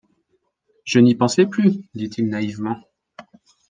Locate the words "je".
0.83-0.97